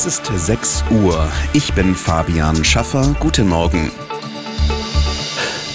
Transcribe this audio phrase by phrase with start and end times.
[0.00, 1.28] Es ist 6 Uhr.
[1.52, 3.14] Ich bin Fabian Schaffer.
[3.20, 3.90] Guten Morgen.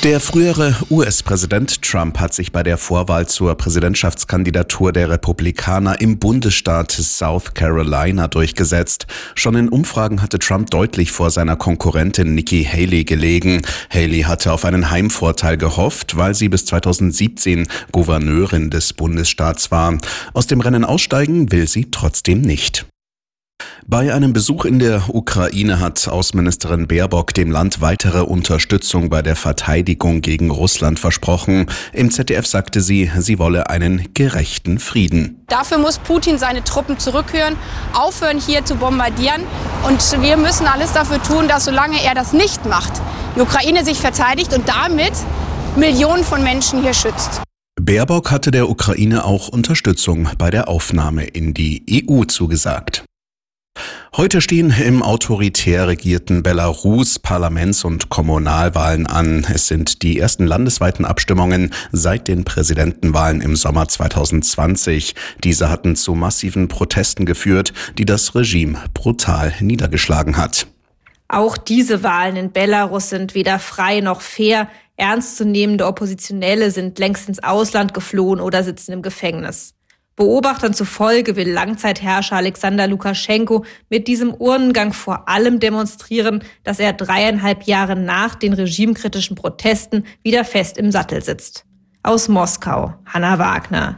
[0.03, 6.91] Der frühere US-Präsident Trump hat sich bei der Vorwahl zur Präsidentschaftskandidatur der Republikaner im Bundesstaat
[6.91, 9.05] South Carolina durchgesetzt.
[9.35, 13.61] Schon in Umfragen hatte Trump deutlich vor seiner Konkurrentin Nikki Haley gelegen.
[13.91, 19.99] Haley hatte auf einen Heimvorteil gehofft, weil sie bis 2017 Gouverneurin des Bundesstaats war.
[20.33, 22.87] Aus dem Rennen aussteigen will sie trotzdem nicht.
[23.87, 29.35] Bei einem Besuch in der Ukraine hat Außenministerin Baerbock dem Land weitere Unterstützung bei der
[29.35, 31.67] Verteidigung gegen Russland versprochen.
[31.93, 35.45] Im ZDF sagte sie, sie wolle einen gerechten Frieden.
[35.49, 37.57] Dafür muss Putin seine Truppen zurückhören,
[37.93, 39.43] aufhören hier zu bombardieren.
[39.87, 42.93] Und wir müssen alles dafür tun, dass solange er das nicht macht,
[43.35, 45.13] die Ukraine sich verteidigt und damit
[45.75, 47.43] Millionen von Menschen hier schützt.
[47.79, 53.05] Baerbock hatte der Ukraine auch Unterstützung bei der Aufnahme in die EU zugesagt.
[54.17, 59.45] Heute stehen im autoritär regierten Belarus Parlaments- und Kommunalwahlen an.
[59.53, 65.15] Es sind die ersten landesweiten Abstimmungen seit den Präsidentenwahlen im Sommer 2020.
[65.43, 70.65] Diese hatten zu massiven Protesten geführt, die das Regime brutal niedergeschlagen hat.
[71.27, 74.69] Auch diese Wahlen in Belarus sind weder frei noch fair.
[74.95, 79.74] Ernstzunehmende Oppositionelle sind längst ins Ausland geflohen oder sitzen im Gefängnis.
[80.15, 87.63] Beobachtern zufolge will Langzeitherrscher Alexander Lukaschenko mit diesem Urnengang vor allem demonstrieren, dass er dreieinhalb
[87.63, 91.65] Jahre nach den regimekritischen Protesten wieder fest im Sattel sitzt.
[92.01, 93.97] Aus Moskau, Hanna Wagner.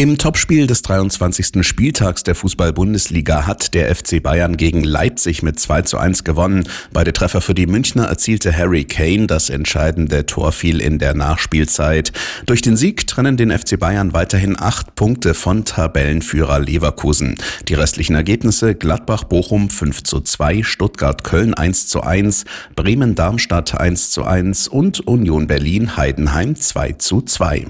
[0.00, 1.62] Im Topspiel des 23.
[1.62, 6.66] Spieltags der Fußball-Bundesliga hat der FC Bayern gegen Leipzig mit 2 zu 1 gewonnen.
[6.90, 9.26] Beide Treffer für die Münchner erzielte Harry Kane.
[9.26, 12.12] Das entscheidende Tor fiel in der Nachspielzeit.
[12.46, 17.34] Durch den Sieg trennen den FC Bayern weiterhin acht Punkte von Tabellenführer Leverkusen.
[17.68, 24.66] Die restlichen Ergebnisse Gladbach-Bochum 5 zu 2, Stuttgart-Köln 1 zu 1, Bremen-Darmstadt 1 zu 1
[24.66, 27.66] und Union Berlin-Heidenheim 2 zu 2.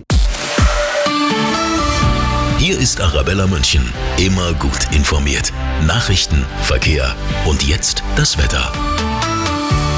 [2.71, 3.93] Hier ist Arabella München.
[4.17, 5.53] Immer gut informiert.
[5.89, 8.71] Nachrichten, Verkehr und jetzt das Wetter.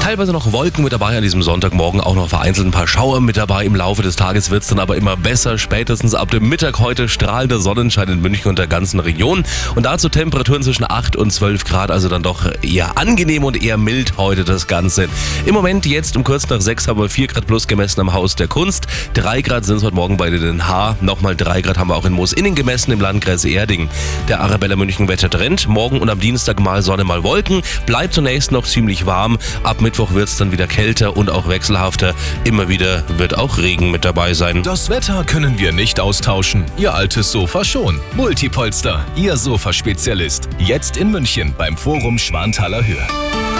[0.03, 3.37] Teilweise noch Wolken mit dabei an diesem Sonntagmorgen, auch noch vereinzelt ein paar Schauer mit
[3.37, 3.63] dabei.
[3.63, 5.57] Im Laufe des Tages wird es dann aber immer besser.
[5.57, 9.45] Spätestens ab dem Mittag heute strahlender Sonnenschein in München und der ganzen Region.
[9.75, 13.77] Und dazu Temperaturen zwischen 8 und 12 Grad, also dann doch eher angenehm und eher
[13.77, 15.07] mild heute das Ganze.
[15.45, 18.35] Im Moment jetzt um kurz nach 6 haben wir 4 Grad plus gemessen am Haus
[18.35, 18.87] der Kunst.
[19.13, 20.97] 3 Grad sind es heute Morgen bei den H.
[20.99, 23.87] Nochmal 3 Grad haben wir auch in Moos-Innen gemessen im Landkreis Erding.
[24.27, 25.69] Der Arabella München Wetter trennt.
[25.69, 27.61] Morgen und am Dienstag mal Sonne, mal Wolken.
[27.85, 29.37] Bleibt zunächst noch ziemlich warm.
[29.63, 32.15] Ab Mittwoch wird es dann wieder kälter und auch wechselhafter.
[32.45, 34.63] Immer wieder wird auch Regen mit dabei sein.
[34.63, 36.65] Das Wetter können wir nicht austauschen.
[36.77, 37.99] Ihr altes Sofa schon.
[38.15, 40.49] Multipolster, Ihr Sofaspezialist.
[40.57, 43.52] Jetzt in München beim Forum Schwanthaler Höhe.